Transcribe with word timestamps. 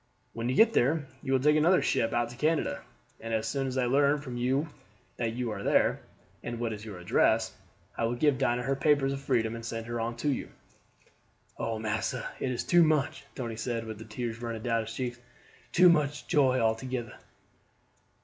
"When 0.33 0.49
you 0.49 0.55
get 0.55 0.73
there 0.73 1.05
you 1.21 1.31
will 1.31 1.39
take 1.39 1.55
another 1.57 1.83
ship 1.83 2.11
out 2.11 2.29
to 2.31 2.35
Canada, 2.35 2.81
and 3.19 3.35
as 3.35 3.47
soon 3.47 3.67
as 3.67 3.77
I 3.77 3.85
learn 3.85 4.19
from 4.19 4.35
you 4.35 4.67
that 5.17 5.33
you 5.33 5.51
are 5.51 5.61
there, 5.61 6.01
and 6.41 6.59
what 6.59 6.73
is 6.73 6.83
your 6.83 6.97
address, 6.97 7.53
I 7.95 8.05
will 8.05 8.15
give 8.15 8.39
Dinah 8.39 8.63
her 8.63 8.75
papers 8.75 9.13
of 9.13 9.21
freedom 9.21 9.53
and 9.53 9.63
send 9.63 9.85
her 9.85 9.99
on 9.99 10.17
to 10.17 10.29
you." 10.29 10.49
"Oh, 11.55 11.77
massa, 11.77 12.27
it 12.39 12.49
is 12.49 12.63
too 12.63 12.81
much," 12.83 13.25
Tony 13.35 13.57
said, 13.57 13.85
with 13.85 13.99
the 13.99 14.05
tears 14.05 14.41
running 14.41 14.63
down 14.63 14.81
his 14.85 14.95
cheeks; 14.95 15.19
"too 15.71 15.87
much 15.87 16.25
joy 16.25 16.57
altogeder." 16.59 17.19